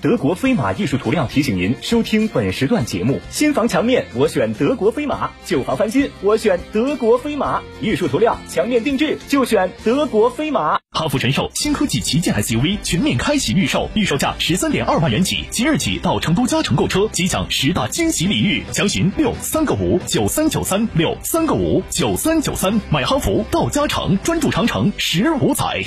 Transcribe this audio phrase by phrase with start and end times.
[0.00, 7.60] 德国飞马艺术涂料提醒您收听本时段节目：新房墙面我选德国飞马，旧房翻新我选德国飞马。
[7.80, 10.78] 艺术涂料墙面定制就选德国飞马。
[10.92, 25.84] 哈弗神兽新科技旗舰 SUV 全面开启预售，预售价十三点二万元起，即日起到成都嘉诚购车即享十大惊喜礼遇，详询六三个五九三九三六三个五九三九三，买哈弗到嘉诚，专注长城十五载。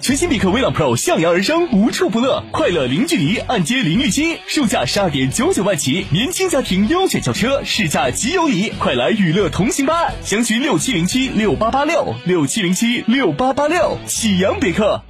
[0.00, 10.12] 全新别克威朗 Pro 向阳而生，无处不乐，快乐零距离，按揭零利息，售价十二点九九万起，年轻家庭优选轿车，试驾即有礼，快来与乐同行吧！
[10.22, 15.02] 详询六七零七六八八六六七零七六八八六，喜阳别克。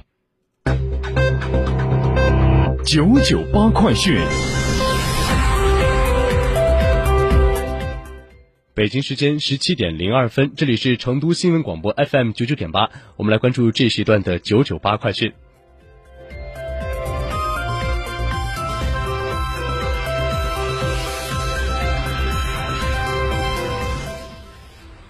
[2.85, 4.19] 九九八快讯。
[8.79, 15.33] 北京时间十七点零二分，这里是成都新闻广播 FM 九九点八，我们来关注这时段的九九八快讯。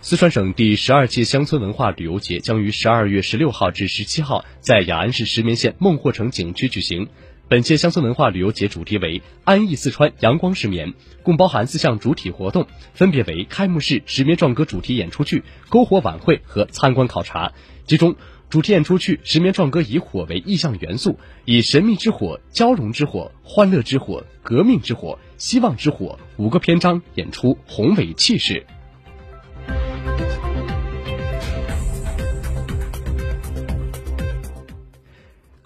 [0.02, 7.08] 四川省第十二届乡村文化旅游节将于十二月十六号至十七号在雅安市石棉县孟获城景区举行。
[7.50, 10.94] 本届乡村文化旅游节主题为“安逸四川，阳光石棉”，
[11.24, 17.52] 共包含四项主体活动，分别为开幕式石棉壮歌主题演出剧、篝火晚会和参观考察。
[17.88, 18.16] 其中，
[18.52, 28.64] 主题演出剧《石棉壮歌》以火为意象元素，以神秘之火、交融之火、欢乐之火、革命之火、希望之火五个篇章演出宏伟气势。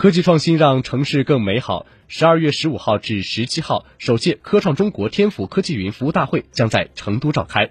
[0.04, 1.86] 科技创新让城市更美好。
[2.10, 7.70] 十二月十五号至十七号，首届科创中国天府科技云服务大会将在成都召开。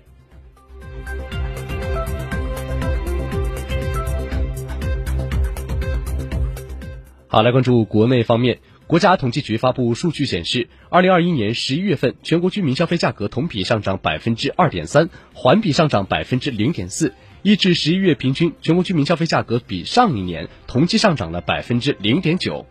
[7.28, 8.60] 好，来关注国内方面。
[8.87, 17.12] 国家统计局发布数据显示，二零二一年十一月份全国居民消费价格同比上涨百分之二点三，环比上涨百分之零点四。
[17.42, 22.66] 一至十一月平均全国居民消费价格比上一年同期上涨了百分之零点九。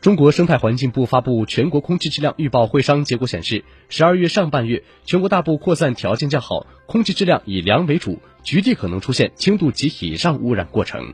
[0.00, 11.12] 中国生态环境部发布全国空气质量预报会商结果显示，十二月上半月全国大部扩散条件较好，空气质量以良为主，局地可能出现轻度及以上污染过程。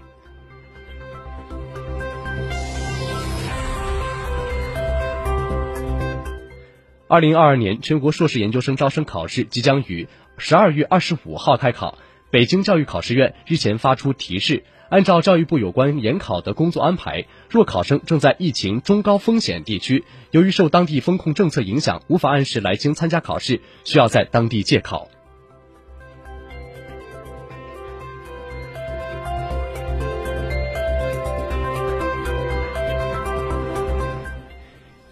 [7.09, 10.09] 二零二二年全国硕士研究生招生考试即将于
[10.39, 11.99] 十二月二十五号开考。
[12.31, 25.09] 北京教育考试院日前发出提示，按照教育部有关研考的工作安排，若考生正在疫情中高风险地区，由于受当地风控政策影响，无法按时来京参加考试，需要在当地借考。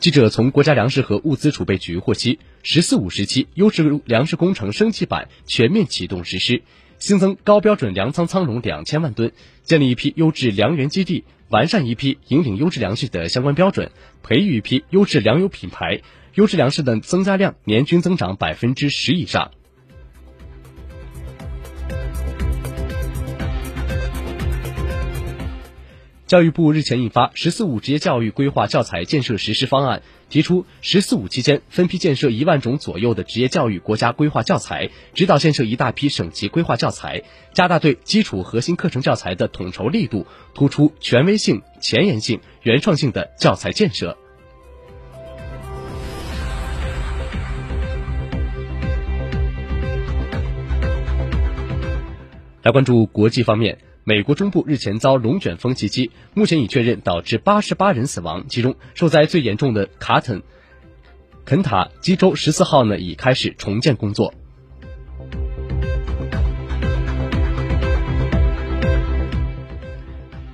[0.05, 6.61] 记者从国家粮食和物资储备局获悉，“十四五”时期优质粮食工程升级版全面启动实施，
[6.99, 13.93] 新增高标准粮仓仓容两千万吨，建立一批优质粮源基地，完善一批引领优质粮食的相关标准，
[14.23, 16.03] 培育一批优质粮油品牌，
[16.35, 19.53] 优质粮食的增加量年均增长百分之十以上。
[26.26, 29.99] 教育部日前印发《“十四五”职业教育规划教材建设实施方案》，
[30.31, 44.17] 提出“十四五”期间分批建设一万种左右的职业教育国家规划教材，指导建设一大批省级规划教材，加大对基础核心课程教材的统筹力度，突出权威性、前沿性、原创性的教材建设。
[52.62, 60.43] 来关注国际方面，美国中部日前遭龙卷风袭击，目前已确认导致八十八人死亡，其中受灾最严重的卡坦
[61.47, 64.35] 肯塔基州十四号呢已开始重建工作。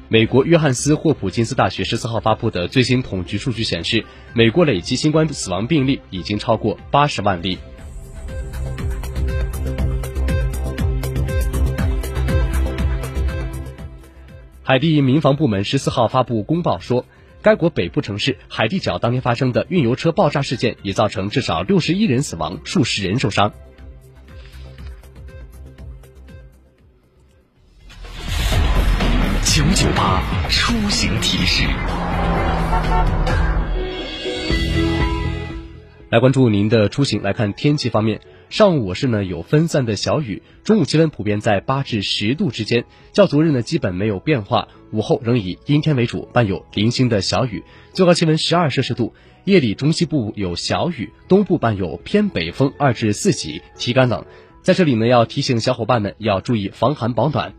[0.07, 7.59] 美国约翰斯霍普金斯大学十四号发布的最新统计数据显示，美国累计新冠死亡病例已经超过八十万例。
[14.71, 17.05] 海地民防部门十四号发布公报说，
[17.43, 23.53] 该国北部城市海地角当天发生的运油车爆炸事件已造成至少六十一人死亡，数十人受伤。
[29.43, 31.65] 九九八出行提示。
[36.11, 38.21] 来关注您的出行，来看天气方面。
[38.51, 44.67] 上午我市呢有分散的小雨，中午气温普遍在八至十度之间，较昨日呢基本没有变化。
[44.91, 47.63] 午后仍以阴天为主，伴有零星的小雨，
[47.93, 49.15] 最高气温十二摄氏度。
[49.45, 54.27] 夜里中西部有小雨，东部伴有偏北风二至四级，体感冷。
[54.63, 57.55] 在这里呢要提醒小伙伴们要注意防寒保暖。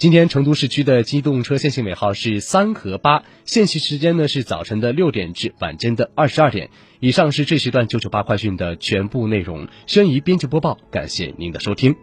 [0.00, 6.70] 今天成都市区的机动车限行尾号是三和八，限行时间呢是早晨的六点至晚间的二十二点。
[7.00, 11.94] 以上是这时段九九八快讯的全部内容，宣怡编辑播报，感谢您的收听。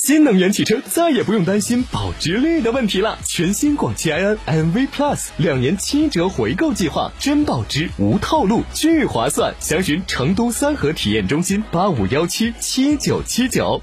[0.00, 3.18] 新能源汽车再也不用担心保值率的问题了。
[3.26, 9.52] 全新广汽埃安 MV Plus 两年七折回购计划，真保值无套路，巨划算！
[9.58, 13.82] 详询成都三河体验中心八五幺七七九七九。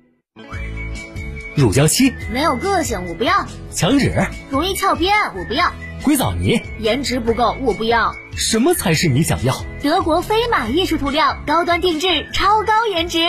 [1.55, 4.13] 乳胶漆没有个性，我不要；墙纸
[4.49, 5.71] 容易翘边，我不要；
[6.03, 8.15] 硅藻泥颜值不够，我不要。
[8.37, 9.53] 什么才是你想要？
[9.83, 13.19] 德国飞马艺术涂料，高端定制，超高颜值，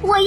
[0.00, 0.26] 我要。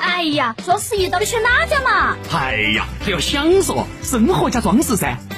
[0.00, 2.16] 哎呀，双十一到底选哪家嘛？
[2.32, 5.18] 哎呀，还要想说生活加装饰噻！